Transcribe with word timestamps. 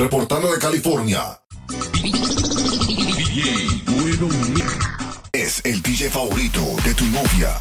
reportando 0.00 0.50
de 0.50 0.58
California. 0.58 1.38
Es 5.30 5.60
el 5.62 5.82
DJ 5.82 6.08
favorito 6.08 6.60
de 6.82 6.94
tu 6.94 7.04
novia. 7.08 7.54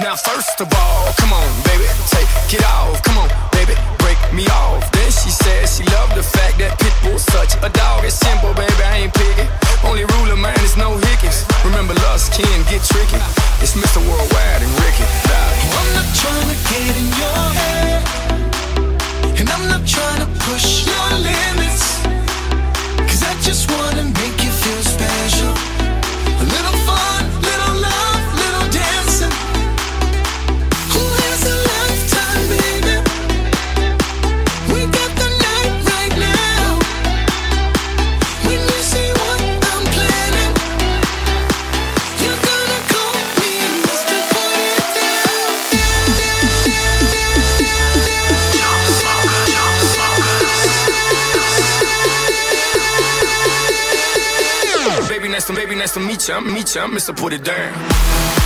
Now, 0.00 0.16
first 0.16 0.60
of 0.60 0.68
all, 0.74 1.12
come 1.14 1.32
on, 1.32 1.53
it 2.52 2.64
off. 2.64 3.02
Come 3.02 3.18
on, 3.18 3.28
baby, 3.52 3.74
break 3.98 4.18
me 4.32 4.46
off. 4.48 4.90
Then 4.92 5.10
she 5.10 5.30
said 5.30 5.68
she 5.68 5.84
loved 5.94 6.14
the 6.14 6.22
fact 6.22 6.58
that 6.58 6.78
Pitbull's 6.78 7.24
such 7.32 7.54
a 7.62 7.70
dog. 7.70 8.04
It's 8.04 8.16
simple, 8.16 8.52
baby, 8.54 8.82
I 8.82 9.06
ain't 9.06 9.14
picky. 9.14 9.46
Only 9.84 10.04
rule 10.16 10.30
of 10.32 10.38
mine 10.38 10.58
is 10.64 10.76
no 10.76 10.96
hickeys. 10.96 11.44
Remember, 11.64 11.94
lust 12.06 12.32
can 12.32 12.58
get 12.70 12.82
tricky. 12.84 13.20
It's 13.62 13.74
Mr. 13.74 14.00
Worldwide 14.04 14.62
and 14.62 14.72
Ricky. 14.82 15.06
I'm 15.78 15.90
not 15.94 16.08
trying 16.16 16.48
to 16.48 16.58
get 16.70 16.94
in 16.96 17.08
your 17.20 17.44
head, 17.60 18.02
and 19.40 19.46
I'm 19.50 19.68
not 19.68 19.86
trying 19.86 20.20
to 20.24 20.28
push 20.46 20.86
your 20.86 21.08
limits. 21.18 22.02
Cause 23.08 23.22
I 23.22 23.34
just 23.42 23.70
wanna 23.70 24.04
make 24.04 24.36
you 24.44 24.50
feel 24.50 24.82
special. 24.82 25.52
A 26.40 26.44
little 26.44 26.73
ya. 56.28 56.40
Meet 56.40 56.74
ya, 56.76 56.86
Mr. 56.86 57.14
Put 57.16 57.32
It 57.32 57.44
Down. 57.44 58.43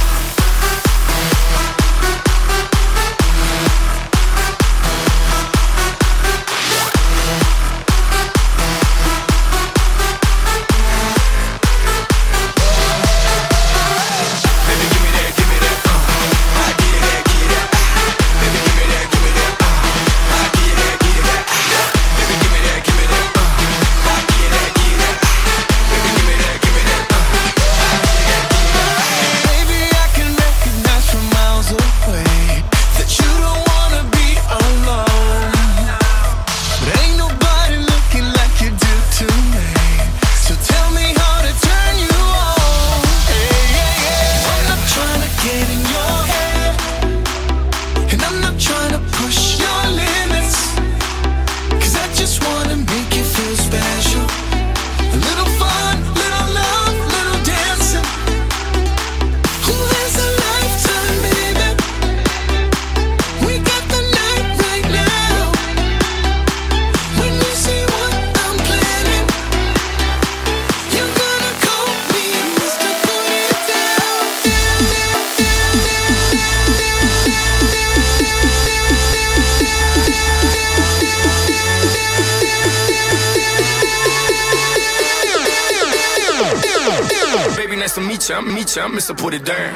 Mr. 89.09 89.17
Put 89.17 89.33
It 89.33 89.45
Down. 89.47 89.68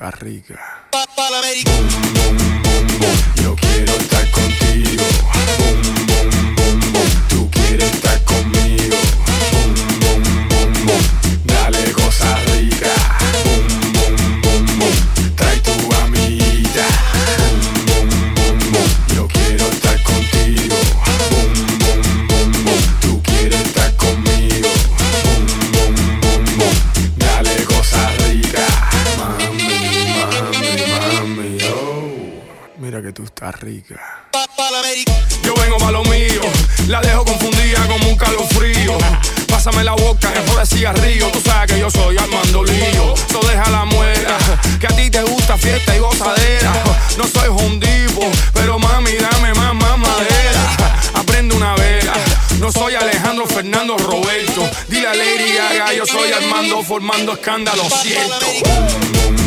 Mira 0.00 0.12
que 0.12 0.54
tú 0.90 0.98
estás 0.98 1.42
rica. 1.42 2.57
Formando 56.98 57.32
escándalo, 57.34 57.84
siento. 57.90 59.37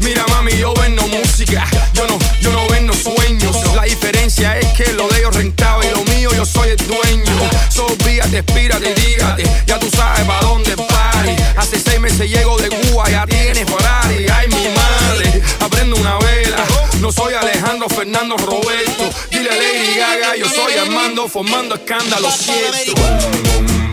Mira 0.00 0.26
mami, 0.30 0.50
yo 0.56 0.74
vendo 0.74 1.06
música, 1.06 1.64
yo 1.94 2.08
no, 2.08 2.18
yo 2.40 2.50
no 2.50 2.66
vendo 2.68 2.92
sueños. 2.92 3.56
La 3.76 3.84
diferencia 3.84 4.58
es 4.58 4.66
que 4.72 4.92
lo 4.94 5.06
de 5.08 5.20
ellos 5.20 5.36
rentaba 5.36 5.84
y 5.86 5.90
lo 5.90 6.02
mío 6.06 6.30
yo 6.34 6.44
soy 6.44 6.70
el 6.70 6.76
dueño. 6.76 7.50
Sobíate, 7.68 8.38
expírate 8.38 8.90
y 8.90 8.94
dígate, 8.94 9.44
ya 9.64 9.78
tú 9.78 9.88
sabes 9.90 10.26
para 10.26 10.40
dónde 10.40 10.76
pari. 10.76 11.36
Hace 11.56 11.78
seis 11.78 12.00
meses 12.00 12.28
llego 12.28 12.58
de 12.58 12.68
Cuba, 12.70 13.08
ya 13.08 13.24
tienes 13.26 13.64
Ferrari. 13.64 14.26
Ay 14.34 14.48
mi 14.48 14.68
madre, 14.74 15.42
aprendo 15.60 15.96
una 15.96 16.18
vela. 16.18 16.64
No 16.98 17.12
soy 17.12 17.34
Alejandro 17.34 17.88
Fernando 17.88 18.36
Roberto. 18.38 19.08
Dile 19.30 19.50
a 19.50 19.54
Lady 19.54 19.98
Gaga, 19.98 20.36
yo 20.36 20.48
soy 20.48 20.74
Armando, 20.78 21.28
formando 21.28 21.76
escándalo 21.76 22.28
cierto. 22.32 23.91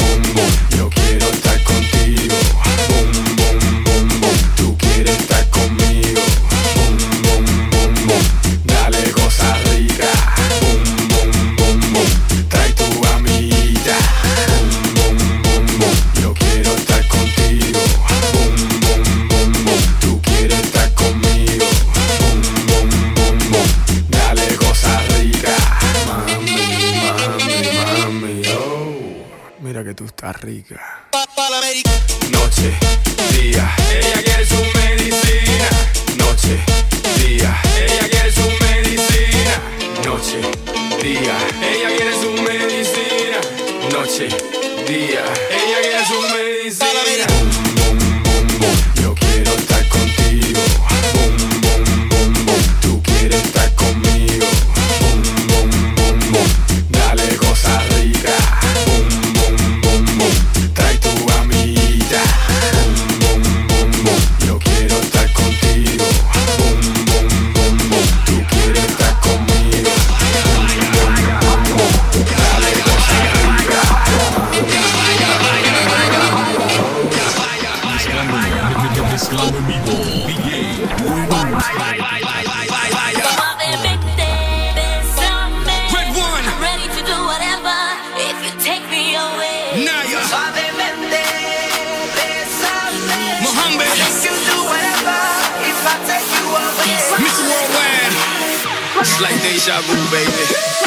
like 99.21 99.41
deja 99.41 99.81
vu, 99.81 99.95
baby. 100.11 100.31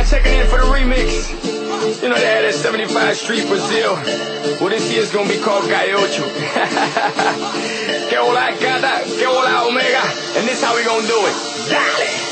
Now 0.00 0.06
checking 0.06 0.32
in 0.32 0.46
for 0.46 0.56
the 0.56 0.64
remix. 0.64 1.28
You 2.02 2.08
know 2.08 2.14
they 2.14 2.24
had 2.24 2.44
that 2.44 2.54
75 2.54 3.16
Street 3.18 3.46
Brazil. 3.46 3.92
Well, 4.58 4.70
this 4.70 4.90
year's 4.90 5.12
gonna 5.12 5.28
be 5.28 5.36
called 5.38 5.68
Calle 5.68 5.92
Ocho. 5.92 6.24
que 8.08 8.16
hola, 8.16 8.56
gata, 8.58 9.04
que 9.04 9.26
hola, 9.26 9.68
omega. 9.68 10.00
And 10.38 10.48
this 10.48 10.64
how 10.64 10.74
we 10.74 10.84
gonna 10.84 11.06
do 11.06 11.26
it. 11.26 11.68
Dale! 11.68 12.29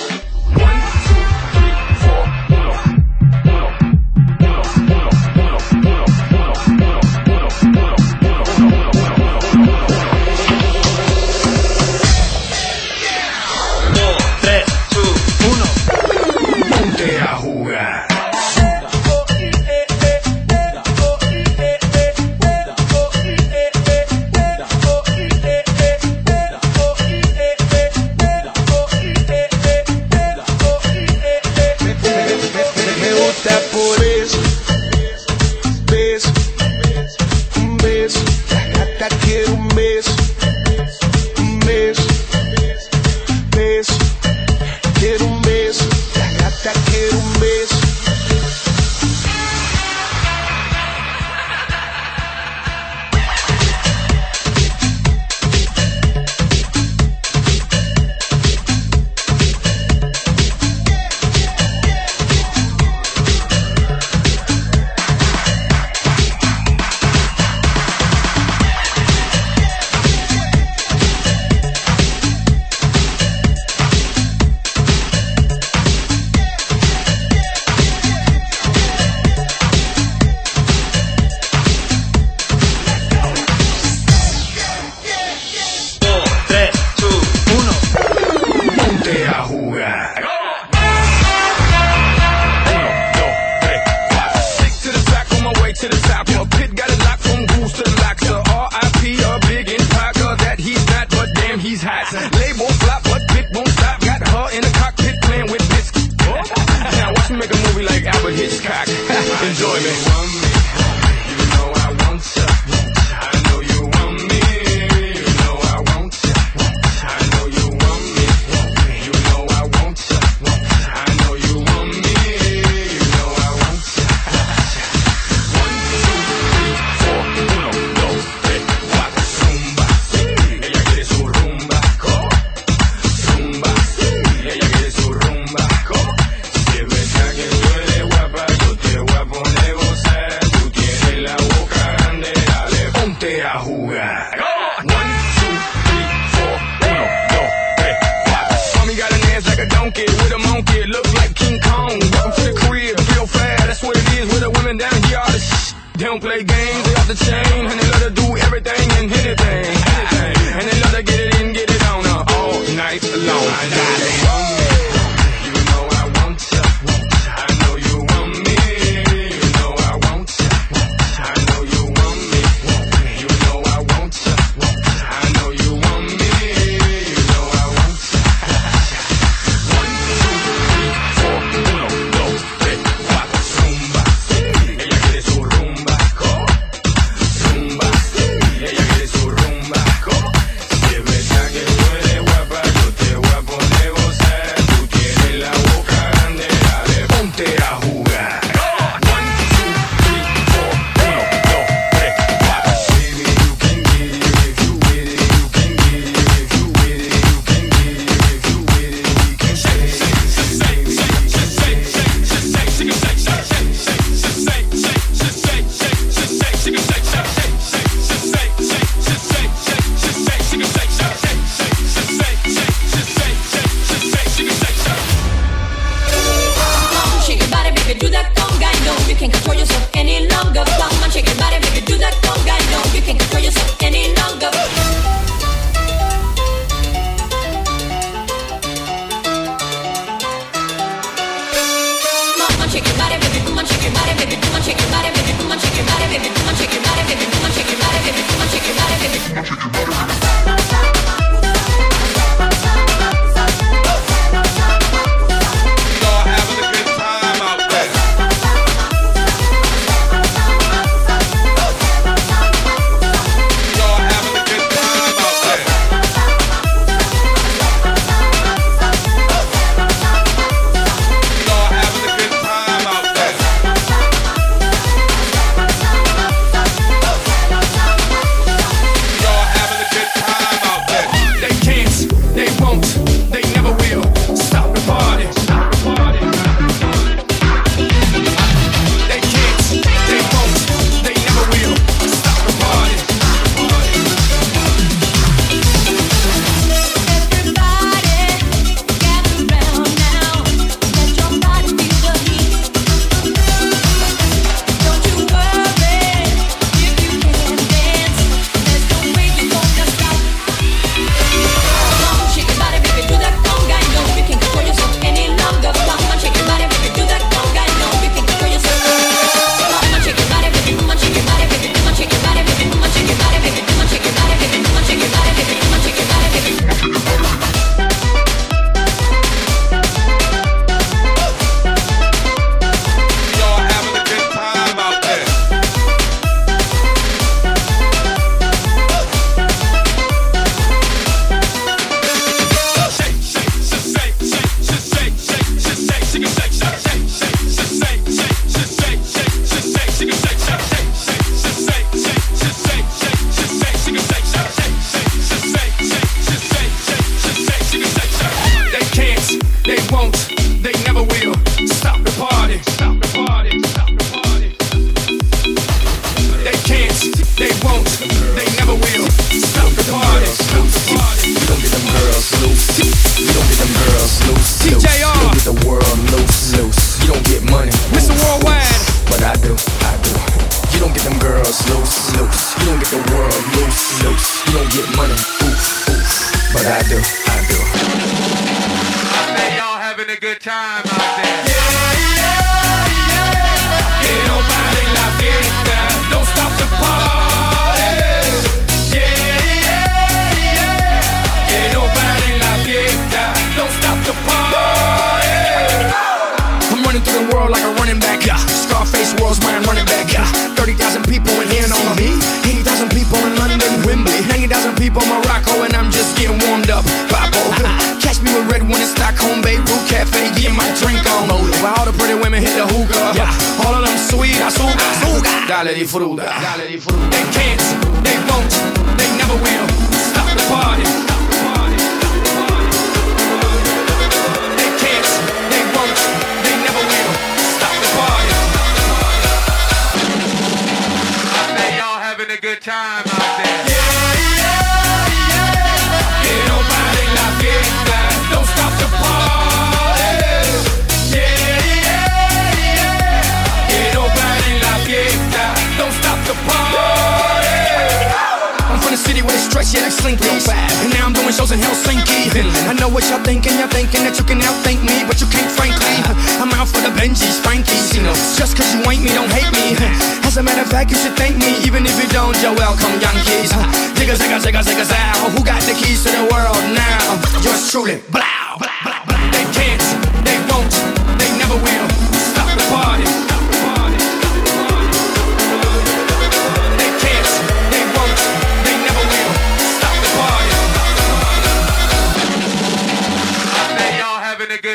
girls 461.48 461.52
in 461.52 461.64
Helsinki. 461.64 462.28
I 462.68 462.74
know 462.74 462.88
what 462.88 463.08
y'all 463.08 463.22
thinking, 463.22 463.52
y'all 463.58 463.68
thinking 463.68 464.04
that 464.04 464.18
you 464.18 464.24
can 464.24 464.40
outthink 464.40 464.84
me, 464.84 465.04
but 465.06 465.20
you 465.20 465.26
can't, 465.28 465.50
frankly. 465.50 465.96
I'm 466.40 466.52
out 466.52 466.68
for 466.68 466.80
the 466.80 466.92
Benjis, 466.92 467.40
Frankies, 467.40 467.94
you 467.94 468.02
know. 468.02 468.14
Just 468.36 468.56
cause 468.56 468.68
you 468.74 468.80
ain't 468.90 469.02
me, 469.02 469.12
don't 469.14 469.30
hate 469.30 469.50
me. 469.52 469.76
As 470.24 470.36
a 470.36 470.42
matter 470.42 470.62
of 470.62 470.70
fact, 470.70 470.90
you 470.90 470.96
should 470.96 471.16
thank 471.16 471.36
me, 471.36 471.56
even 471.64 471.86
if 471.86 471.96
you 472.00 472.08
don't, 472.10 472.36
you're 472.42 472.54
welcome, 472.54 472.92
Yankees. 473.00 473.52
Digga, 473.96 474.16
zigga, 474.16 474.38
zigga, 474.40 474.62
zigga. 474.62 474.84
Who 475.32 475.44
got 475.44 475.62
the 475.62 475.74
keys 475.74 476.04
to 476.04 476.10
the 476.10 476.28
world 476.32 476.60
now? 476.74 477.20
Yours 477.42 477.70
truly, 477.70 478.02
blah. 478.10 478.37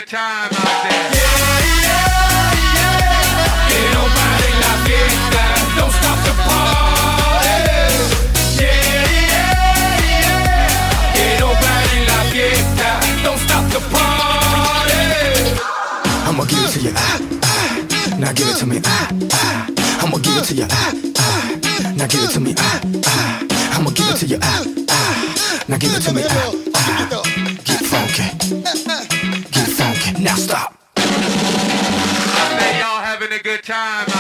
good 0.04 0.18
time 0.18 0.52
out 0.52 0.84
there. 0.84 1.10
Yeah, 1.16 1.60
yeah, 1.84 2.60
yeah. 2.76 3.08
Quiero 3.70 4.04
bailar 4.16 4.60
la 4.64 4.72
fiesta. 4.86 5.44
Don't 5.78 5.94
stop 5.98 6.20
the 6.28 6.34
party. 6.44 7.58
Yeah, 8.60 8.72
yeah, 9.32 9.52
yeah. 10.10 11.14
Quiero 11.14 11.50
bailar 11.64 12.08
la 12.10 12.20
fiesta. 12.32 12.90
Don't 13.24 13.40
stop 13.46 13.66
the 13.72 13.80
party. 13.94 15.04
I'ma 16.28 16.44
give 16.46 16.64
it 16.64 16.72
to 16.74 16.80
you. 16.80 16.94
Ah, 16.96 17.20
ah. 17.44 18.18
Now 18.20 18.34
give 18.34 18.50
it 18.50 18.58
to 18.58 18.66
me. 18.66 18.82
Ah, 18.84 19.08
ah. 19.32 20.04
I'ma 20.04 20.18
give 20.18 20.38
it 20.38 20.44
to 20.46 20.54
you. 20.54 20.68
Ah, 20.70 20.92
ah. 21.18 21.94
Now 21.96 22.08
give 22.08 22.24
it 22.24 22.32
to 22.32 22.40
me. 22.40 22.54
Ah, 22.58 22.82
ah. 23.06 23.78
I'ma 23.78 23.90
give 23.92 24.10
it 24.10 24.18
to 24.20 24.26
you. 24.26 24.40
Ah, 24.42 24.64
ah. 24.90 25.64
Now 25.68 25.78
give 25.78 25.96
it 25.96 26.02
to 26.04 26.14
me. 26.14 26.24
Ah, 26.28 26.52
ah. 26.76 27.23
Now 30.24 30.36
stop. 30.36 30.74
I 30.96 32.56
bet 32.58 32.80
y'all 32.80 33.02
having 33.02 33.34
a 33.34 33.44
good 33.44 33.62
time. 33.62 34.13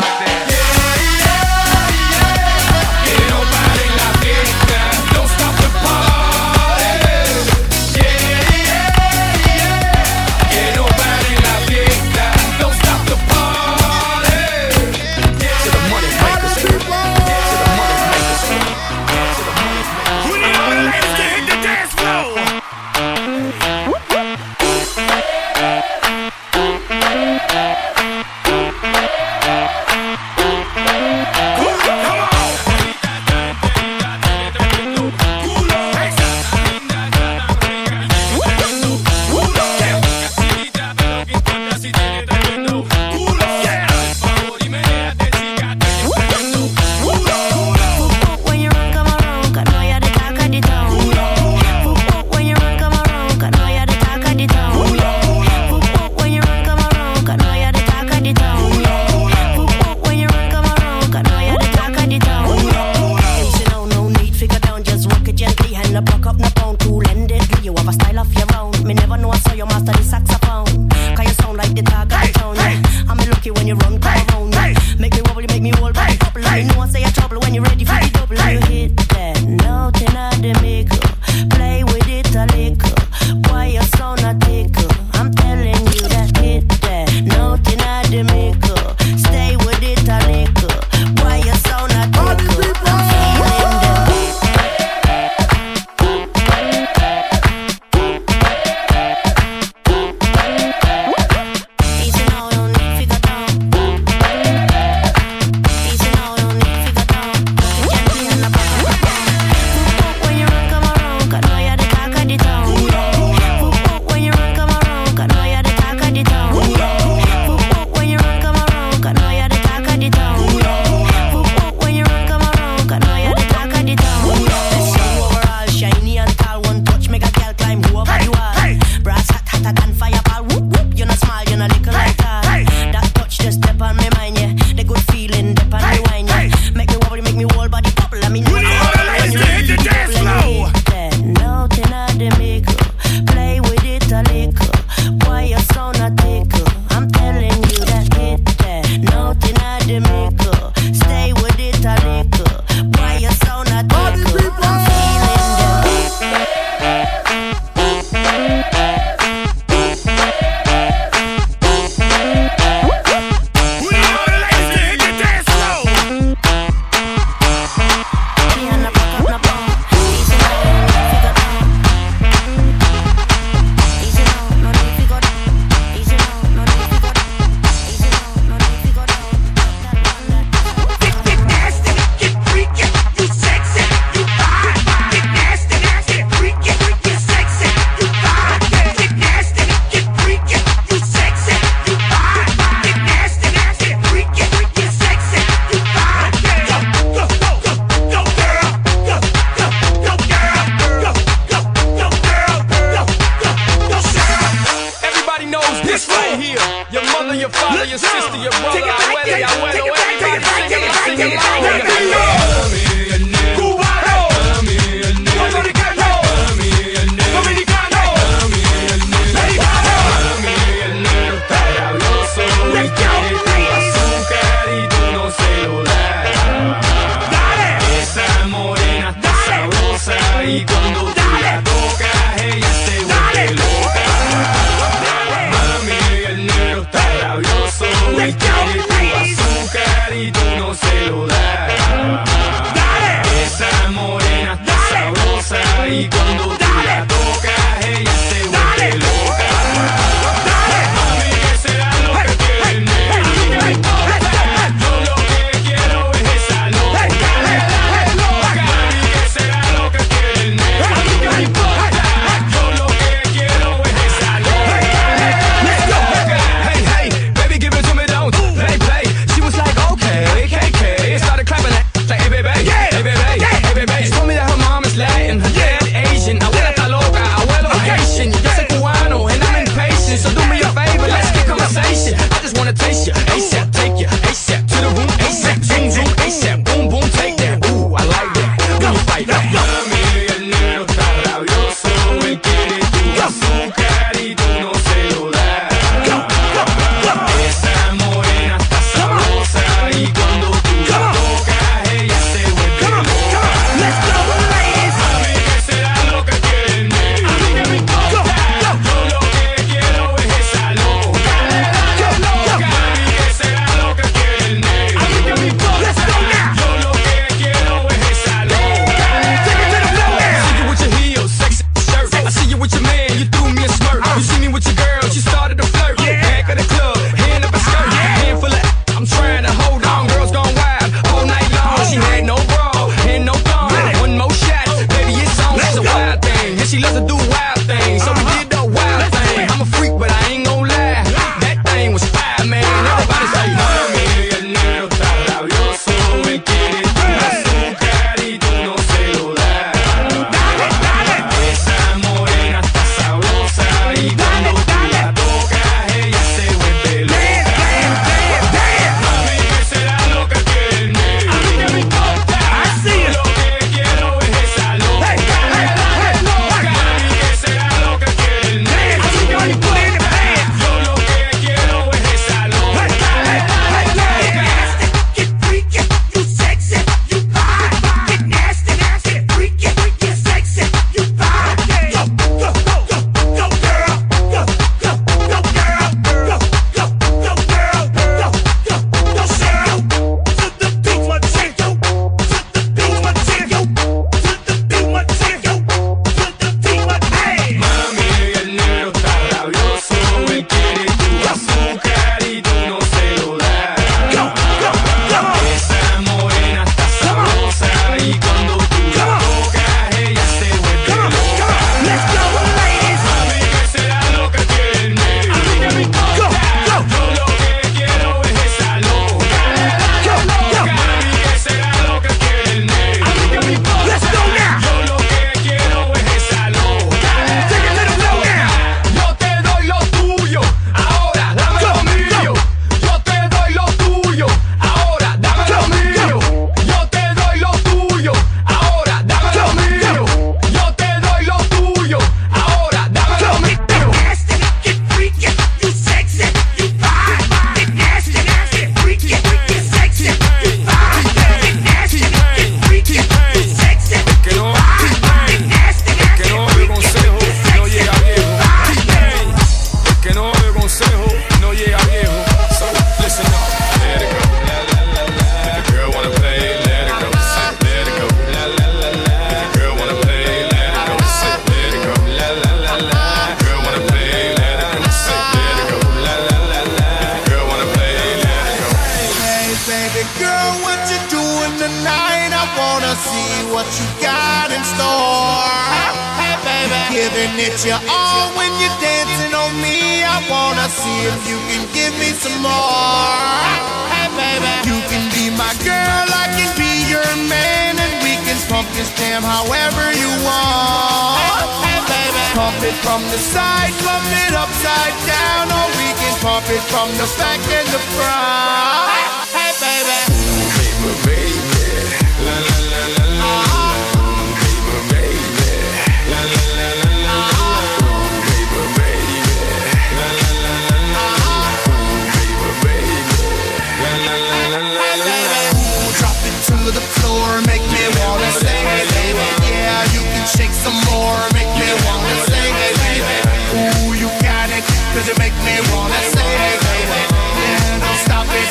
some 530.63 530.79
more, 530.87 531.19
make 531.35 531.51
me 531.59 531.67
wanna 531.83 532.15
say 532.23 532.47
it, 532.47 532.75
baby. 532.79 533.17
Ooh, 533.51 533.91
you 533.99 534.07
got 534.23 534.47
it, 534.47 534.63
cause 534.95 535.03
you 535.11 535.15
make 535.19 535.35
me 535.43 535.59
wanna 535.75 536.01
say 536.15 536.23
it, 536.23 536.59
baby. 536.63 537.01
Yeah, 537.43 537.83
don't 537.83 537.99
stop 538.07 538.27
it. 538.31 538.47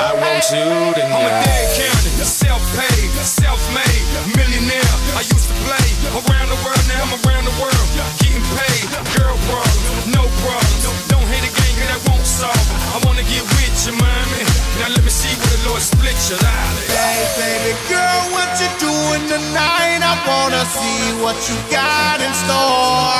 I 0.00 0.16
want 0.16 0.40
you 0.48 0.64
tonight. 0.96 1.12
I'm 1.12 1.28
a 1.28 1.44
Dade 1.44 1.68
County, 1.76 2.10
self-paid, 2.24 3.12
self-made, 3.20 4.04
millionaire. 4.40 4.94
I 5.12 5.20
used 5.28 5.52
to 5.52 5.56
play 5.68 5.88
around 6.16 6.48
the 6.48 6.56
world, 6.64 6.84
now 6.88 7.04
I'm 7.04 7.12
around 7.20 7.44
the 7.44 7.56
world, 7.60 7.88
getting 8.24 8.40
paid. 8.56 8.88
Girl 9.12 9.36
problems, 9.52 10.16
no 10.16 10.24
problems. 10.40 10.82
Don't 11.12 11.28
hit 11.28 11.44
a 11.44 11.52
gang, 11.52 11.76
cause 11.76 11.90
that 11.92 12.00
won't 12.08 12.24
solve. 12.24 12.66
I 12.96 13.04
wanna 13.04 13.24
get 13.28 13.44
with 13.44 13.76
you, 13.84 13.92
mommy. 14.00 14.42
Now 14.80 14.96
let 14.96 15.04
me 15.04 15.12
see 15.12 15.28
where 15.36 15.52
the 15.60 15.68
Lord 15.68 15.84
split 15.84 16.16
your 16.32 16.40
eye. 16.40 16.72
Baby 17.36 17.76
girl, 17.92 18.32
what 18.32 18.48
you 18.56 18.71
in 19.22 19.28
the 19.30 19.38
night, 19.54 20.02
I 20.02 20.18
wanna 20.26 20.66
see 20.66 21.14
what 21.22 21.38
you 21.46 21.54
got 21.70 22.18
in 22.18 22.34
store. 22.42 23.14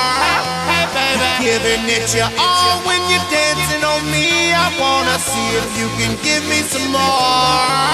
Hey, 0.67 0.83
baby. 0.91 1.31
Giving 1.47 1.87
it 1.95 2.11
your 2.11 2.27
all 2.43 2.83
when 2.83 2.99
you're 3.07 3.23
dancing 3.31 3.87
on 3.87 4.03
me. 4.11 4.51
I 4.51 4.67
wanna 4.83 5.15
see 5.23 5.49
if 5.63 5.69
you 5.79 5.87
can 6.03 6.19
give 6.27 6.43
me 6.51 6.67
some 6.67 6.91
more. 6.91 7.87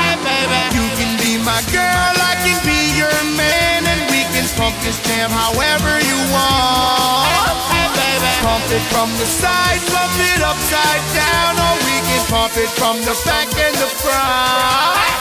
Hey, 0.00 0.16
baby. 0.24 0.60
You 0.72 0.86
can 0.96 1.12
be 1.20 1.36
my 1.44 1.60
girl, 1.68 2.12
I 2.16 2.32
can 2.40 2.56
be 2.64 2.80
your 2.96 3.12
man, 3.36 3.84
and 3.84 4.08
we 4.08 4.24
can 4.32 4.48
pump 4.56 4.72
this 4.80 4.96
jam 5.04 5.28
however 5.28 6.00
you 6.00 6.16
want. 6.32 7.28
Oh, 7.44 7.60
hey, 7.76 7.88
baby. 7.92 8.30
Pump 8.40 8.64
it 8.72 8.84
from 8.88 9.12
the 9.20 9.28
side, 9.28 9.84
pump 9.92 10.16
it 10.16 10.40
upside 10.40 11.04
down, 11.12 11.60
or 11.60 11.76
we 11.84 11.96
can 12.08 12.24
pump 12.32 12.56
it 12.56 12.72
from 12.80 12.96
the 13.04 13.12
back 13.28 13.52
and 13.52 13.76
the 13.76 13.90
front. 14.00 15.19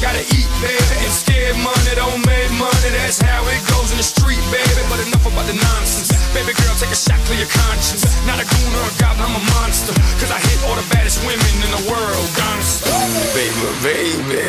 gotta 0.00 0.22
eat, 0.34 0.48
baby. 0.62 0.94
And 1.04 1.12
scared 1.12 1.58
money 1.58 1.92
don't 1.94 2.22
make 2.26 2.50
money, 2.54 2.90
that's 2.94 3.20
how 3.20 3.42
it 3.46 3.60
goes 3.70 3.90
in 3.90 3.98
the 3.98 4.06
street, 4.06 4.40
baby. 4.50 4.82
But 4.90 5.02
enough 5.06 5.26
about 5.26 5.46
the 5.46 5.58
nonsense. 5.58 6.10
Baby 6.34 6.54
girl, 6.54 6.74
take 6.78 6.92
a 6.94 6.98
shot, 6.98 7.18
clear 7.26 7.42
your 7.42 7.50
conscience. 7.50 8.04
Not 8.26 8.38
a 8.38 8.46
goon 8.46 8.72
or 8.78 8.84
a 8.86 8.94
goblin, 9.02 9.26
I'm 9.26 9.36
a 9.38 9.44
monster. 9.58 9.94
Cause 10.20 10.30
I 10.30 10.38
hit 10.38 10.58
all 10.66 10.76
the 10.78 10.86
baddest 10.94 11.18
women 11.26 11.54
in 11.66 11.70
the 11.74 11.82
world, 11.90 12.28
gangsta. 12.38 12.94
Baby, 13.34 13.68
baby. 13.82 14.46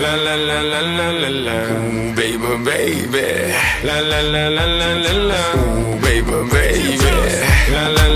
La 0.00 0.14
la 0.16 0.34
la 0.34 0.60
la 0.60 0.80
la 0.80 1.08
la 1.22 1.30
la. 1.30 1.58
Ooh, 1.76 2.14
baby, 2.14 2.52
baby. 2.64 3.52
La 3.84 4.00
la 4.00 4.20
la 4.20 4.48
la 4.48 4.64
la 4.64 4.90
la 5.04 5.12
la. 5.30 5.40
Ooh, 5.56 6.00
baby, 6.00 6.36
baby. 6.52 6.96
La 7.72 7.88
la 7.88 8.06
la. 8.06 8.15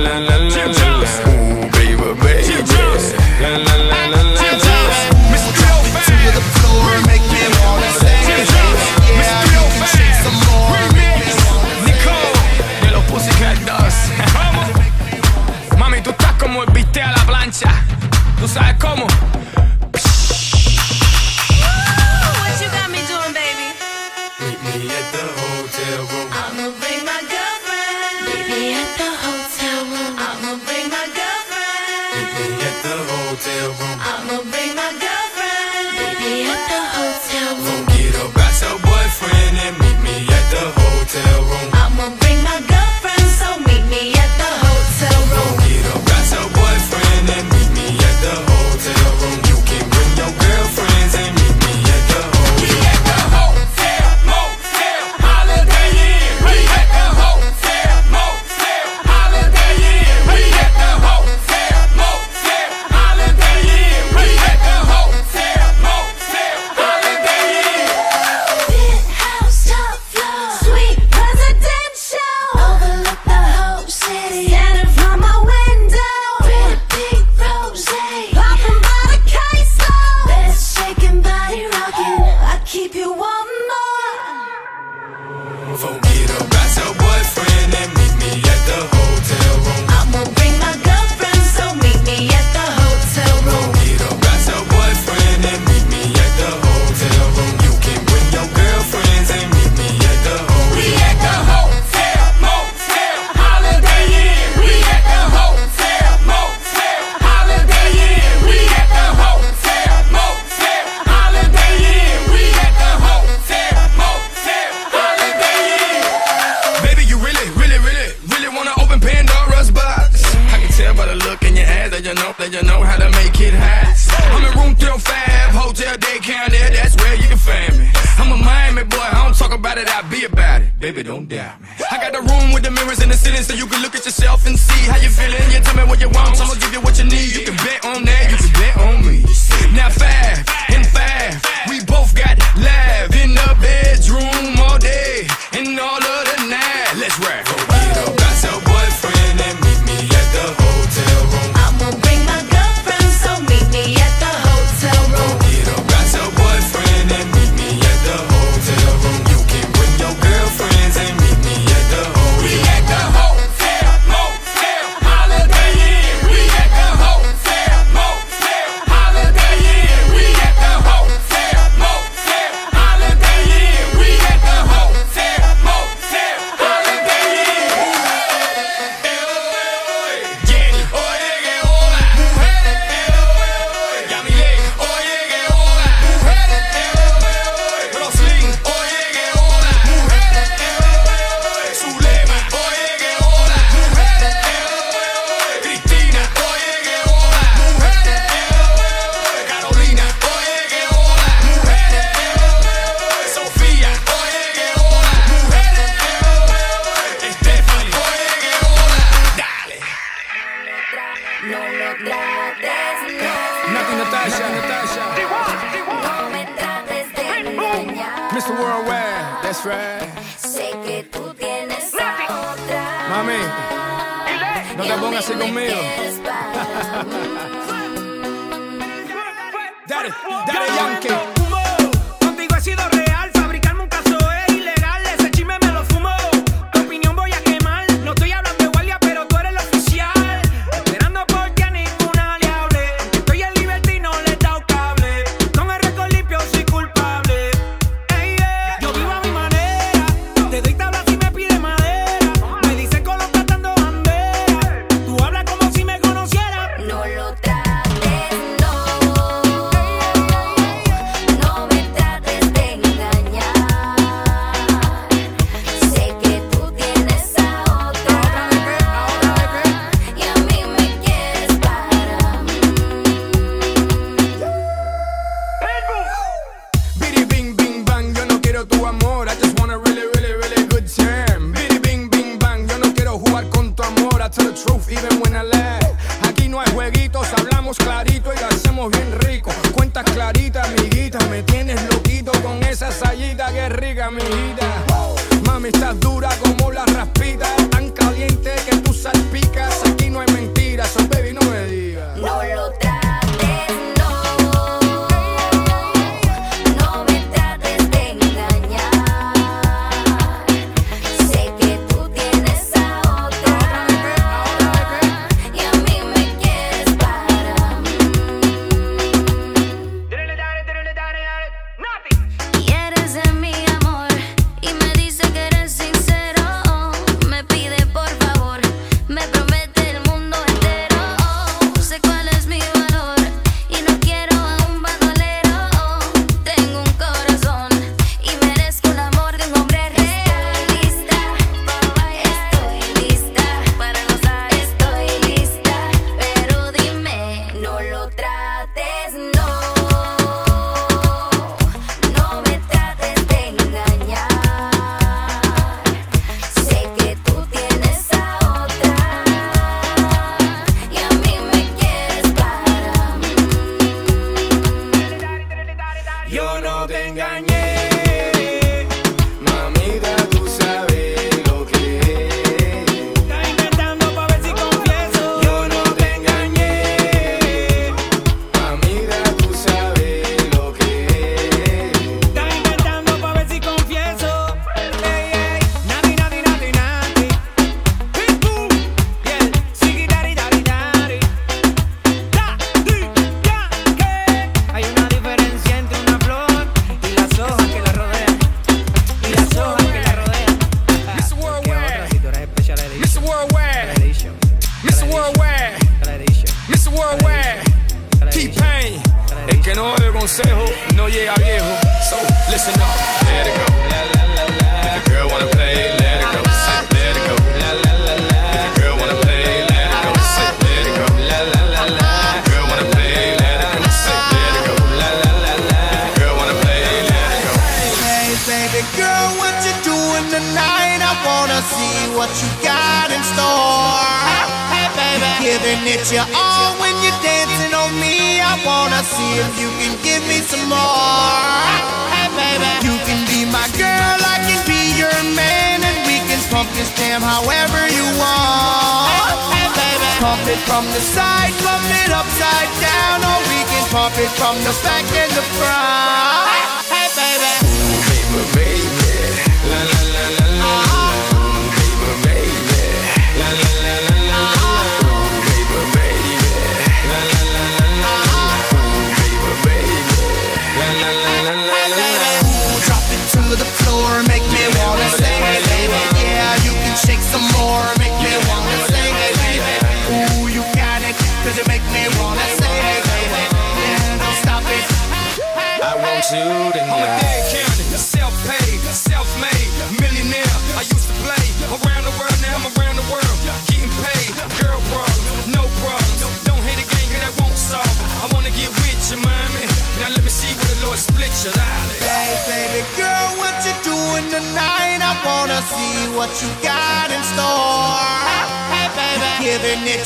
yourself 134.11 134.44
inside. 134.44 134.69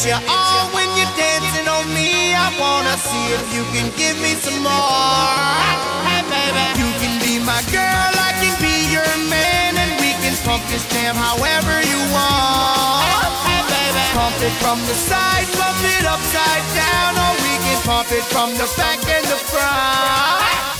get 0.05 0.21
you 0.21 0.29
all 0.29 0.69
when 0.77 0.89
you're 0.97 1.17
dancing 1.17 1.69
on 1.69 1.89
me. 1.97 2.37
I 2.37 2.53
wanna 2.61 2.97
see 3.01 3.25
if 3.33 3.45
you 3.57 3.65
can 3.73 3.89
give 3.97 4.21
me 4.21 4.37
some 4.37 4.61
more. 4.61 5.33
Hey, 6.05 6.21
baby, 6.29 6.65
you 6.77 6.89
can 7.01 7.15
be 7.25 7.41
my 7.41 7.61
girl, 7.73 8.13
I 8.13 8.37
can 8.37 8.55
be 8.61 8.93
your 8.93 9.09
man, 9.33 9.81
and 9.81 9.93
we 10.01 10.13
can 10.21 10.37
pump 10.45 10.63
this 10.69 10.85
jam 10.93 11.17
however 11.17 11.81
you 11.81 12.01
want. 12.13 13.33
Hey, 13.49 13.65
baby, 13.65 14.05
pump 14.13 14.37
it 14.45 14.55
from 14.61 14.79
the 14.85 14.97
side, 15.09 15.49
pump 15.57 15.81
it 15.81 16.05
upside 16.05 16.65
down, 16.77 17.13
or 17.17 17.33
we 17.41 17.55
can 17.65 17.79
pump 17.89 18.13
it 18.13 18.25
from 18.29 18.53
the 18.61 18.69
back 18.77 19.01
and 19.09 19.25
the 19.33 19.41
front. 19.49 20.74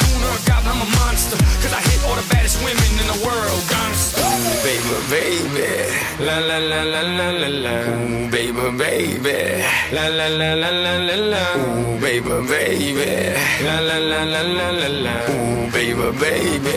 goon 0.00 0.20
or 0.28 0.34
a 0.36 0.42
goblin, 0.48 0.72
I'm 0.76 0.82
a 0.86 0.88
monster. 1.00 1.38
Cause 1.62 1.72
I 1.72 1.80
hit 1.88 2.00
all 2.06 2.16
the 2.16 2.26
baddest 2.32 2.56
women 2.64 2.90
in 3.02 3.06
the 3.12 3.18
world. 3.26 3.76
Ooh, 4.18 4.62
baby, 4.62 4.96
baby. 5.10 5.68
La 6.18 6.38
la 6.38 6.58
la 6.58 6.82
la 6.82 7.02
la 7.02 7.30
la 7.30 7.48
la. 7.48 7.74
Ooh, 7.92 8.30
baby, 8.30 8.66
baby. 8.76 9.62
La 9.92 10.08
la 10.08 10.28
la 10.28 10.54
la 10.54 10.70
la 10.70 10.92
la 11.08 11.16
la. 11.32 11.42
Ooh, 11.56 12.00
baby, 12.00 12.36
baby. 12.50 13.10
La 13.64 13.80
la 13.80 13.98
la 13.98 14.24
la 14.24 14.42
la 14.42 14.70
la 14.70 14.88
la. 15.04 15.14
Ooh, 15.30 15.70
baby, 15.70 16.08
baby. 16.22 16.76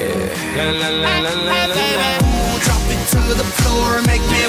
La 0.58 0.66
la 0.82 0.90
la 0.90 1.14
la 1.26 1.34
la 1.48 1.66
la 1.74 2.10
Ooh, 2.24 2.60
Drop 2.66 2.86
it 2.94 3.02
to 3.14 3.22
the 3.42 3.48
floor, 3.60 4.02
make 4.04 4.24
me 4.34 4.49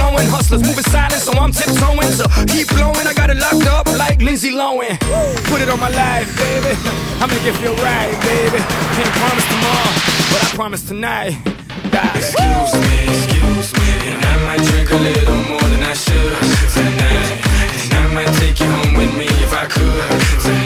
flowing. 0.00 0.28
Hustlers 0.28 0.62
moving 0.62 0.88
silent, 0.88 1.20
so 1.20 1.32
I'm 1.32 1.52
tiptoeing. 1.52 2.12
So 2.12 2.24
keep 2.48 2.68
blowing, 2.68 3.06
I 3.06 3.12
got 3.14 3.28
it 3.30 3.36
locked 3.36 3.66
up 3.68 3.86
like 3.98 4.20
Lindsay 4.22 4.52
Lohan. 4.52 4.96
Put 5.50 5.60
it 5.60 5.68
on 5.68 5.80
my 5.80 5.90
life, 5.90 6.28
baby. 6.36 6.72
I'ma 7.20 7.36
get 7.44 7.54
feel 7.60 7.76
right, 7.84 8.14
baby. 8.24 8.60
Can't 8.96 9.12
promise 9.20 9.46
tomorrow, 9.52 9.92
but 10.32 10.40
I 10.44 10.48
promise 10.56 10.82
tonight. 10.82 11.32
Die. 11.92 12.12
Excuse 12.16 12.72
me, 12.88 12.98
excuse 13.12 13.68
me, 13.76 13.88
and 14.10 14.20
I 14.24 14.34
might 14.46 14.62
drink 14.70 14.90
a 14.90 15.00
little 15.08 15.40
more 15.50 15.66
than 15.72 15.82
I 15.82 15.94
should 15.94 16.34
tonight. 16.72 17.28
And 17.84 17.92
I 17.94 18.06
might 18.14 18.32
take 18.40 18.58
you 18.60 18.70
home 18.70 18.94
with 18.94 19.12
me 19.18 19.26
if 19.44 19.52
I 19.52 19.66
could 19.66 20.42
tonight. 20.42 20.59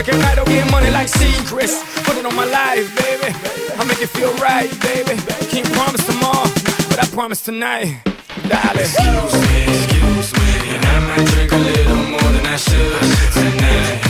working 0.00 0.20
night, 0.20 0.38
I'm 0.38 0.46
getting 0.46 0.70
money 0.70 0.90
like 0.90 1.08
secrets. 1.08 1.76
Put 2.04 2.16
it 2.16 2.24
on 2.24 2.34
my 2.34 2.46
life, 2.46 2.88
baby. 2.96 3.34
I 3.78 3.84
make 3.84 4.00
it 4.00 4.08
feel 4.08 4.32
right, 4.34 4.70
baby. 4.80 5.20
Can't 5.52 5.70
promise 5.74 6.04
tomorrow, 6.06 6.48
but 6.88 6.98
I 7.02 7.06
promise 7.12 7.42
tonight. 7.42 8.00
Darling. 8.48 8.80
Excuse 8.80 9.34
me, 9.44 9.62
excuse 9.68 10.32
me, 10.32 10.74
and 10.74 10.84
I 10.86 11.16
might 11.16 11.26
drink 11.32 11.52
a 11.52 11.56
little 11.56 11.96
more 11.96 12.32
than 12.32 12.46
I 12.46 12.56
should 12.56 13.32
tonight. 13.34 14.09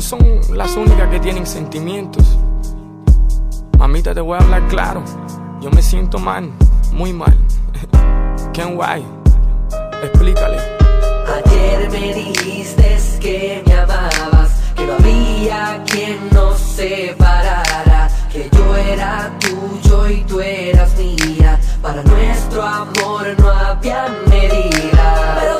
No 0.00 0.06
son 0.06 0.56
las 0.56 0.76
únicas 0.76 1.10
que 1.10 1.20
tienen 1.20 1.46
sentimientos. 1.46 2.38
Mamita, 3.78 4.14
te 4.14 4.22
voy 4.22 4.38
a 4.38 4.40
hablar 4.42 4.66
claro. 4.68 5.04
Yo 5.60 5.70
me 5.70 5.82
siento 5.82 6.18
mal, 6.18 6.50
muy 6.90 7.12
mal. 7.12 7.36
Ken 8.54 8.78
White, 8.78 9.06
explícale. 10.02 10.56
Ayer 11.36 11.90
me 11.90 12.14
dijiste 12.14 12.98
que 13.20 13.62
me 13.66 13.74
amabas, 13.74 14.58
que 14.74 14.86
no 14.86 14.94
había 14.94 15.84
quien 15.84 16.30
nos 16.32 16.58
separara, 16.58 18.08
que 18.32 18.48
yo 18.50 18.76
era 18.76 19.30
tuyo 19.38 20.08
y 20.08 20.24
tú 20.24 20.40
eras 20.40 20.96
mía. 20.96 21.60
Para 21.82 22.02
nuestro 22.04 22.62
amor 22.62 23.36
no 23.38 23.50
había 23.50 24.08
medida. 24.30 25.59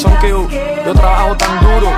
Razón 0.00 0.18
que 0.20 0.28
yo, 0.28 0.94
trabajo 0.94 1.36
tan 1.36 1.60
duro. 1.60 1.92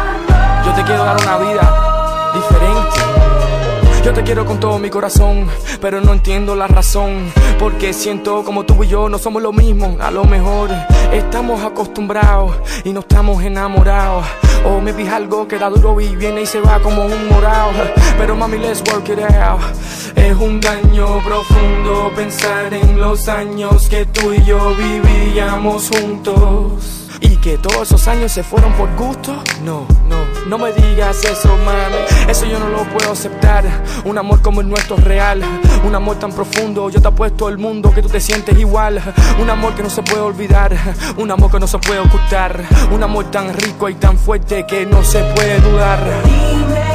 Yo 0.65 0.73
te 0.75 0.83
quiero 0.83 1.05
dar 1.05 1.17
una 1.23 1.39
vida 1.39 2.33
diferente. 2.35 4.03
Yo 4.05 4.13
te 4.13 4.23
quiero 4.25 4.45
con 4.45 4.59
todo 4.59 4.81
mi 4.81 4.91
corazón, 4.91 5.47
pero 5.81 6.01
no 6.01 6.13
entiendo 6.13 6.57
la 6.57 6.67
razón. 6.67 7.33
Porque 7.61 7.93
siento 7.93 8.43
como 8.43 8.65
tú 8.65 8.83
y 8.83 8.89
yo 8.89 9.09
no 9.09 9.19
somos 9.19 9.41
lo 9.41 9.53
mismo. 9.53 9.97
A 10.01 10.11
lo 10.11 10.25
mejor 10.25 10.71
estamos 11.13 11.63
acostumbrados 11.63 12.57
y 12.85 12.93
no 12.93 13.01
estamos 13.01 13.43
enamorados. 13.45 14.27
O 14.65 14.81
me 14.81 14.93
vi 14.93 15.07
algo 15.07 15.47
que 15.47 15.59
da 15.59 15.69
duro 15.69 16.01
y 16.01 16.17
viene 16.17 16.43
y 16.43 16.47
se 16.47 16.61
va 16.61 16.81
como 16.81 17.05
un 17.05 17.29
morado. 17.29 17.71
Pero 18.19 18.35
mami, 18.35 18.59
let's 18.59 18.83
work 18.91 19.09
it 19.11 19.21
out. 19.21 19.61
Es 20.17 20.37
un 20.37 20.61
daño 20.61 21.23
profundo 21.23 22.11
pensar 22.17 22.75
en 22.75 22.99
los 22.99 23.29
años 23.29 23.89
que 23.89 24.07
tú 24.07 24.33
y 24.33 24.43
yo 24.45 24.75
vivíamos 24.75 25.89
juntos. 25.89 27.02
Y 27.23 27.37
que 27.37 27.57
todos 27.59 27.83
esos 27.83 28.07
años 28.09 28.33
se 28.33 28.43
fueron 28.43 28.73
por 28.75 28.95
gusto. 28.97 29.43
No, 29.64 29.87
no, 30.09 30.16
no 30.49 30.59
me 30.59 30.73
digas 30.73 31.25
eso, 31.25 31.57
mami. 31.64 32.29
Eso 32.29 32.47
yo 32.47 32.59
no 32.59 32.68
lo 32.68 32.85
puedo 32.85 33.12
aceptar. 33.12 33.64
Un 34.05 34.18
amor 34.18 34.43
como 34.43 34.61
el 34.61 34.68
nuestro 34.68 34.97
es 34.97 35.05
real. 35.05 35.43
Un 35.85 35.95
amor 35.95 36.18
tan 36.18 36.33
profundo. 36.33 36.91
Yo 36.91 37.01
te 37.01 37.09
apuesto 37.09 37.49
el 37.49 37.59
mundo 37.59 37.93
que 37.95 38.03
tú 38.03 38.09
te 38.09 38.20
sientes 38.20 38.59
igual. 38.59 39.01
Un 39.41 39.49
amor 39.49 39.75
que 39.75 39.83
no 39.83 39.91
se 39.91 40.03
puede 40.03 40.20
olvidar. 40.20 40.77
Un 41.16 41.31
amor 41.31 41.51
que 41.51 41.61
no 41.61 41.66
se 41.66 41.79
puede 41.79 42.01
ocultar. 42.01 42.64
Un 42.91 43.03
amor 43.03 43.31
tan 43.31 43.55
rico 43.55 43.89
y 43.89 43.95
tan 43.95 44.18
fuerte 44.18 44.66
que 44.66 44.85
no 44.85 45.03
se 45.03 45.20
puede 45.35 45.61
dudar. 45.61 46.01
Dime 46.25 46.91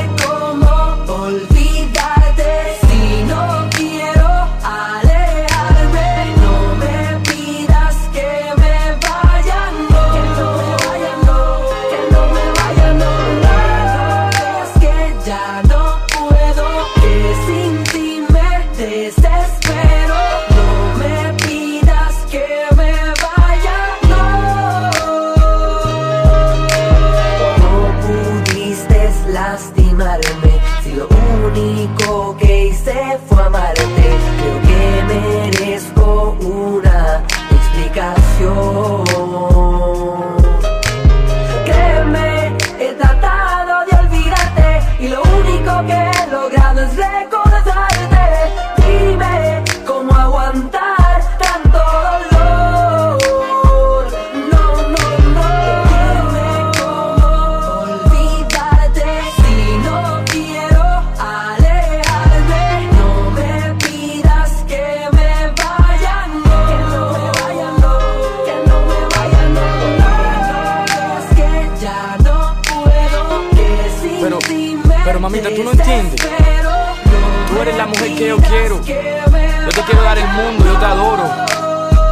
quiero 79.88 80.03
dar 80.03 80.17
el 80.17 80.27
mundo, 80.27 80.65
yo 80.65 80.77
te 80.77 80.85
adoro. 80.85 81.23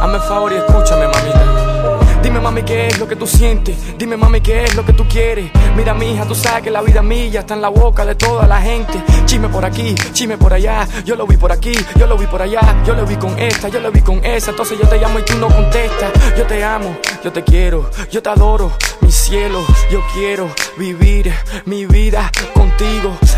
Hazme 0.00 0.18
favor 0.20 0.52
y 0.52 0.56
escúchame, 0.56 1.06
mamita. 1.06 2.22
Dime, 2.22 2.40
mami, 2.40 2.62
qué 2.62 2.88
es 2.88 2.98
lo 2.98 3.06
que 3.06 3.14
tú 3.14 3.26
sientes. 3.26 3.76
Dime, 3.98 4.16
mami, 4.16 4.40
qué 4.40 4.64
es 4.64 4.74
lo 4.74 4.84
que 4.84 4.92
tú 4.92 5.06
quieres. 5.06 5.50
Mira, 5.76 5.94
mi 5.94 6.12
hija, 6.12 6.24
tú 6.24 6.34
sabes 6.34 6.64
que 6.64 6.70
la 6.70 6.82
vida 6.82 7.02
mía 7.02 7.40
está 7.40 7.54
en 7.54 7.62
la 7.62 7.68
boca 7.68 8.04
de 8.04 8.14
toda 8.14 8.46
la 8.46 8.60
gente. 8.60 9.00
Chisme 9.26 9.48
por 9.48 9.64
aquí, 9.64 9.94
chisme 10.12 10.36
por 10.36 10.52
allá. 10.52 10.88
Yo 11.04 11.14
lo 11.14 11.26
vi 11.26 11.36
por 11.36 11.52
aquí, 11.52 11.74
yo 11.96 12.06
lo 12.06 12.16
vi 12.16 12.26
por 12.26 12.42
allá. 12.42 12.82
Yo 12.84 12.94
lo 12.94 13.06
vi 13.06 13.16
con 13.16 13.38
esta, 13.38 13.68
yo 13.68 13.78
lo 13.80 13.92
vi 13.92 14.00
con 14.00 14.24
esa. 14.24 14.50
Entonces 14.50 14.78
yo 14.78 14.88
te 14.88 14.98
llamo 14.98 15.18
y 15.18 15.22
tú 15.22 15.34
no 15.36 15.48
contestas. 15.48 16.10
Yo 16.36 16.44
te 16.46 16.64
amo, 16.64 16.96
yo 17.22 17.32
te 17.32 17.44
quiero, 17.44 17.90
yo 18.10 18.22
te 18.22 18.28
adoro. 18.28 18.72
Mi 19.02 19.12
cielo, 19.12 19.64
yo 19.90 20.00
quiero 20.14 20.48
vivir 20.76 21.32
mi 21.64 21.86
vida 21.86 22.30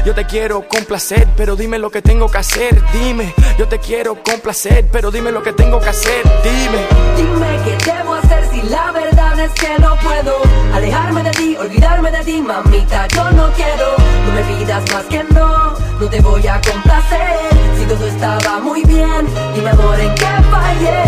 Yo 0.04 0.14
te 0.14 0.24
quiero 0.24 0.66
complacer, 0.66 1.28
pero 1.36 1.54
dime 1.54 1.78
lo 1.78 1.90
que 1.90 2.02
tengo 2.02 2.28
que 2.28 2.38
hacer. 2.38 2.82
Dime, 2.92 3.34
yo 3.56 3.68
te 3.68 3.78
quiero 3.78 4.20
complacer, 4.22 4.88
pero 4.90 5.10
dime 5.12 5.30
lo 5.30 5.42
que 5.42 5.52
tengo 5.52 5.78
que 5.78 5.90
hacer. 5.90 6.22
Dime. 6.42 6.86
Dime 7.16 7.58
qué 7.64 7.92
debo 7.92 8.14
hacer 8.14 8.48
si 8.50 8.62
la 8.62 8.90
verdad 8.90 9.38
es 9.38 9.52
que 9.52 9.78
no 9.80 9.94
puedo 9.96 10.40
alejarme 10.74 11.22
de 11.22 11.30
ti, 11.30 11.56
olvidarme 11.56 12.10
de 12.10 12.24
ti, 12.24 12.40
mamita. 12.40 13.06
Yo 13.08 13.30
no 13.30 13.52
quiero, 13.52 13.94
no 14.26 14.32
me 14.32 14.42
pidas 14.42 14.82
más 14.92 15.04
que 15.04 15.22
no, 15.32 15.74
no 16.00 16.08
te 16.08 16.20
voy 16.20 16.46
a 16.46 16.60
complacer. 16.60 17.36
Si 17.78 17.84
todo 17.84 18.06
estaba 18.06 18.58
muy 18.60 18.82
bien, 18.84 19.28
dime 19.54 19.70
amor 19.70 20.00
en 20.00 20.14
qué 20.14 20.26
fallé, 20.50 21.04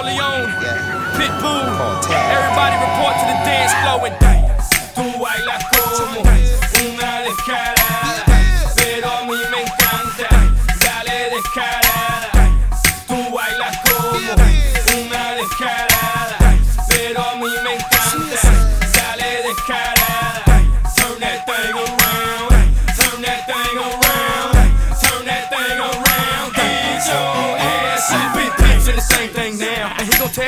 Corleone, 0.00 0.48
Pitbull. 1.12 1.60
Everybody 2.08 2.76
report 2.80 3.14
to 3.20 3.24
the 3.28 3.36
dance 3.44 3.72
floor 3.84 4.06
and 4.08 4.18
dance. 4.18 4.70
Tú 4.94 5.04
bailas 5.20 5.62
como 5.76 6.20
una 6.20 7.20
descarada, 7.20 8.24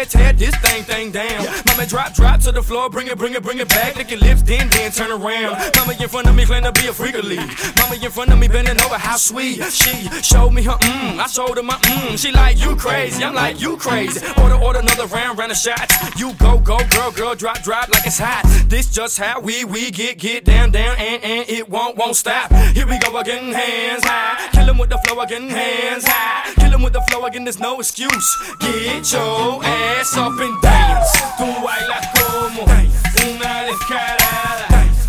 tear, 0.05 0.33
tear 0.33 0.33
this 0.33 0.57
thing, 0.57 0.83
thing 0.85 1.11
down. 1.11 1.47
Mama 1.67 1.87
drop, 1.87 2.15
drop 2.15 2.41
to 2.41 2.53
the 2.53 2.63
floor, 2.63 2.89
bring 2.91 3.07
it, 3.07 3.19
bring 3.19 3.35
it, 3.35 3.43
bring 3.43 3.59
it 3.59 3.69
back. 3.69 3.97
Lick 3.97 4.11
your 4.11 4.21
lips, 4.21 4.43
then, 4.43 4.69
then 4.71 4.91
turn 4.91 5.11
around. 5.11 5.59
Mama 5.77 5.95
in 6.01 6.09
front 6.09 6.29
of 6.29 6.35
me, 6.35 6.45
claim 6.45 6.63
to 6.65 6.73
be 6.73 6.87
a 6.87 6.93
freak. 6.93 7.15
Mama 7.15 7.97
in 8.03 8.11
front 8.11 8.33
of 8.33 8.39
me, 8.39 8.49
bending 8.49 8.81
over, 8.83 8.97
how 8.97 9.17
sweet. 9.17 9.63
She 9.65 10.09
showed 10.23 10.51
me 10.51 10.63
her 10.63 10.73
mmm, 10.73 11.19
I 11.19 11.27
showed 11.27 11.57
her 11.57 11.63
my 11.63 11.75
mmm. 11.75 12.19
She 12.19 12.33
like, 12.33 12.59
you 12.59 12.77
crazy, 12.77 13.23
I'm 13.23 13.35
like, 13.35 13.61
you 13.61 13.77
crazy. 13.77 14.25
Order, 14.41 14.57
order 14.57 14.79
another 14.81 15.07
round, 15.07 15.39
round 15.39 15.53
of 15.53 15.59
shots. 15.59 15.95
You 16.19 16.33
go, 16.35 16.59
go, 16.59 16.79
girl, 16.91 17.11
girl, 17.13 17.35
drop, 17.35 17.63
drop 17.63 17.89
like 17.89 18.07
it's 18.07 18.19
hot. 18.19 18.43
This 18.69 18.91
just 18.91 19.19
how 19.19 19.41
we, 19.41 19.65
we 19.65 19.91
get, 19.91 20.19
get 20.19 20.45
down, 20.45 20.71
down, 20.71 20.97
and, 20.99 21.23
and 21.23 21.49
it 21.49 21.69
won't, 21.69 21.97
won't 21.97 22.17
stop. 22.17 22.53
Here 22.75 22.87
we 22.87 22.99
go 22.99 23.17
again, 23.19 23.53
hands 23.53 24.05
high. 24.05 24.49
Kill 24.53 24.69
him 24.69 24.79
with 24.79 24.91
the 24.91 24.99
flow 25.07 25.21
again, 25.21 25.49
hands 25.49 26.05
high. 26.07 26.53
Kill 26.55 26.71
him 26.71 26.83
with 26.83 26.93
the 26.93 27.03
flow 27.11 27.25
again, 27.25 27.45
there's 27.45 27.61
no 27.61 27.79
excuse. 27.79 28.57
Get 28.61 29.13
your 29.13 29.63
ass 29.65 29.92
up 30.17 30.39
and 30.41 30.61
dance. 30.63 31.13
Tú 31.39 31.47
bailas 31.63 32.09
como 32.19 32.63
una 32.65 33.63
descarada, 33.63 34.67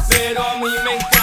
pero 0.10 0.42
a 0.44 0.56
mí 0.56 0.70
me 0.84 0.96
encanta. 0.96 1.23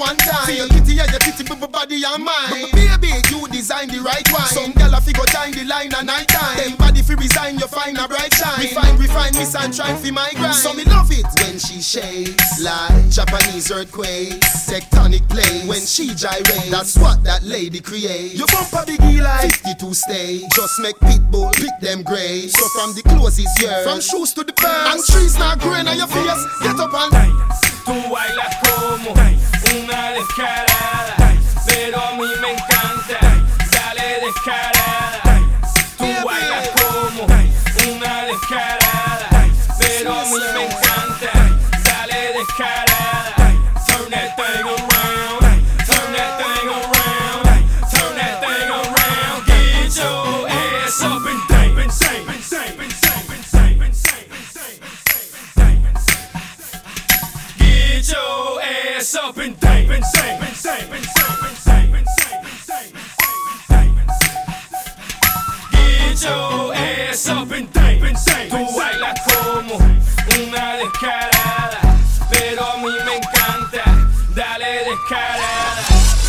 One 0.00 0.16
time. 0.16 0.46
See 0.48 0.56
your 0.56 0.68
kitty 0.68 0.98
and 0.98 1.10
your 1.12 1.20
kitty, 1.20 1.44
b- 1.44 1.54
b- 1.60 1.66
body 1.68 2.00
and 2.02 2.24
mine. 2.24 2.72
B- 2.72 2.72
Baby, 2.72 3.12
you 3.28 3.46
design 3.48 3.88
the 3.88 4.00
right 4.00 4.24
one. 4.32 4.48
Some 4.48 4.72
gal 4.72 4.94
a 4.96 5.00
figure 5.00 5.28
join 5.28 5.52
the 5.52 5.64
line 5.68 5.92
at 5.92 6.04
night 6.04 6.26
time. 6.28 6.79
Resign, 7.20 7.58
you 7.58 7.68
find 7.68 7.96
a 7.98 8.08
bright 8.08 8.32
shine. 8.32 8.58
Refine, 8.58 8.96
refine, 8.96 9.32
miss 9.36 9.54
and 9.54 9.72
try 9.74 9.94
fi 9.94 10.10
my 10.10 10.30
grind. 10.34 10.54
So 10.54 10.72
me 10.72 10.84
love 10.84 11.12
it 11.12 11.26
when 11.44 11.58
she 11.58 11.80
shakes 11.80 12.60
like 12.62 13.10
Japanese 13.10 13.70
earthquakes. 13.70 14.66
Tectonic 14.66 15.28
plates 15.28 15.66
when 15.68 15.80
she 15.80 16.14
gyrates. 16.14 16.70
That's 16.70 16.96
what 16.96 17.22
that 17.24 17.42
lady 17.42 17.80
creates. 17.80 18.34
You 18.34 18.46
bump 18.46 18.72
a 18.72 18.82
biggie 18.88 19.22
like 19.22 19.52
52 19.52 19.94
stay. 19.94 20.40
Just 20.56 20.80
make 20.80 20.96
pitbull 20.96 21.52
pick 21.54 21.78
them 21.80 22.02
grades. 22.02 22.58
So 22.58 22.66
from 22.68 22.94
the 22.94 23.02
clothes 23.02 23.38
is 23.38 23.52
yours. 23.60 23.84
From 23.84 24.00
shoes 24.00 24.32
to 24.34 24.42
the 24.42 24.52
pants. 24.54 24.90
And 24.90 25.04
trees 25.04 25.38
not 25.38 25.60
growing 25.60 25.86
on 25.86 25.96
your 25.96 26.08
face. 26.08 26.42
Get 26.62 26.80
up 26.80 26.94
and 26.94 27.12
dance. 27.12 27.60
Tú 27.84 27.94
bailas 28.10 28.56
como 28.62 29.12
una 29.12 30.10
descarada, 30.12 31.16
pero 31.66 31.98
a 31.98 32.12
mí 32.12 32.28
me 32.40 32.52
encanta. 32.52 33.18
Dale 33.72 34.20
descarada. 34.26 34.79
Ass 59.00 59.14
up 59.14 59.38
and 59.38 59.58
dance. 59.58 59.88
Get 65.72 66.22
your 66.22 66.74
ass 66.74 67.28
up 67.28 67.50
and 67.50 67.72
dance. 67.72 68.24
Tú 68.50 68.58
bailas 68.76 69.18
como 69.24 69.76
una 69.76 70.76
descarada, 70.76 71.80
pero 72.30 72.62
a 72.62 72.76
mí 72.76 72.92
me 73.06 73.16
encanta. 73.16 73.84
Dale 74.34 74.84
descarada. 74.84 75.82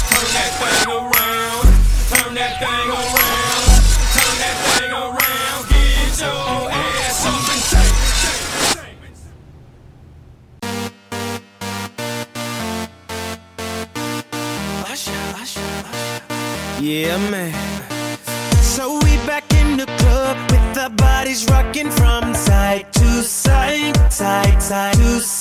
Turn 0.10 0.28
that 0.34 0.52
thing 0.60 0.92
around. 0.92 1.21
Yeah, 17.02 17.18
man. 17.32 17.52
So 18.62 19.00
we 19.00 19.18
back 19.26 19.52
in 19.56 19.76
the 19.76 19.88
club 19.88 20.38
with 20.52 20.78
our 20.78 20.92
bodies 20.92 21.48
rocking 21.50 21.90
from 21.90 22.36
side 22.36 22.94
to 22.94 23.24
side, 23.24 24.14
side, 24.14 24.62
side 24.62 24.94
to 24.94 25.20
side. 25.20 25.41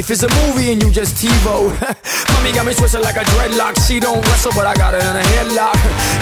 life 0.00 0.10
is 0.10 0.22
a 0.22 0.28
movie 0.40 0.72
and 0.72 0.82
you 0.82 0.90
just 0.90 1.16
TiVo. 1.22 1.68
Mommy 2.32 2.52
got 2.52 2.64
me 2.64 2.72
twisted 2.72 3.02
like 3.02 3.16
a 3.16 3.24
dreadlock. 3.36 3.76
She 3.86 4.00
don't 4.00 4.24
wrestle, 4.28 4.52
but 4.56 4.66
I 4.66 4.74
got 4.74 4.94
her 4.94 5.00
in 5.00 5.16
a 5.16 5.26
headlock. 5.34 5.76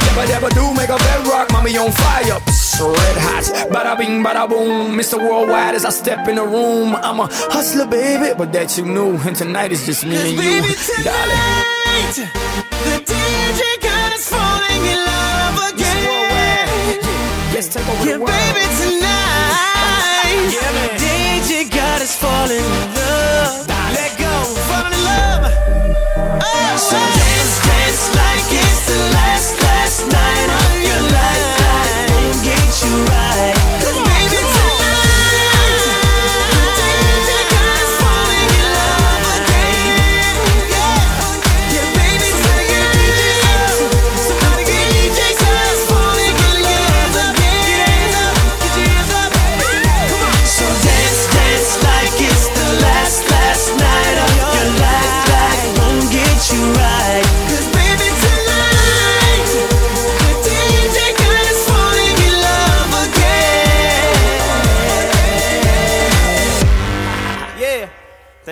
Never, 0.07 0.27
never 0.35 0.49
do 0.51 0.75
make 0.75 0.89
a 0.89 0.97
bedrock. 0.99 1.53
Mommy 1.53 1.77
on 1.79 1.93
fire. 1.93 2.41
Psst, 2.51 2.81
red 2.81 3.17
hot. 3.23 3.45
Bada 3.71 3.97
bing, 3.97 4.23
bada 4.25 4.49
boom. 4.49 4.97
Mr. 4.99 5.17
Worldwide 5.19 5.77
as 5.77 5.85
I 5.85 5.91
step 5.91 6.27
in 6.27 6.37
the 6.37 6.45
room. 6.45 6.97
I'm 6.97 7.21
a 7.21 7.29
hustler, 7.31 7.87
baby, 7.87 8.35
but 8.37 8.53
that 8.53 8.77
you 8.77 8.85
knew. 8.85 9.17
And 9.19 9.37
tonight 9.37 9.71
is 9.71 9.87
just 9.87 10.05
me 10.05 10.17
and 10.17 10.31
you, 10.33 10.37
Baby, 10.39 10.75
darling. 11.05 12.11
tonight, 12.11 12.35
the 12.83 12.95
DJ 13.07 13.63
got 13.81 14.13
us 14.13 14.29
falling 14.29 14.83
in 14.93 14.99
love 15.07 15.57
again. 15.71 16.99
Yes, 17.55 17.69
take 17.73 17.87
over 17.89 18.05
Yeah, 18.05 18.15
the 18.15 18.21
world. 18.27 18.33
baby, 18.35 18.65
tonight, 18.81 18.98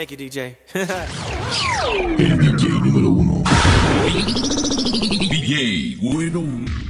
Thank 0.06 0.20
you, 0.20 0.30
DJ. 0.30 0.54